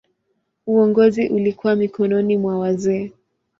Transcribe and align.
Uongozi 0.67 1.27
ulikuwa 1.29 1.75
mikononi 1.75 2.37
mwa 2.37 2.59
wazee. 2.59 3.11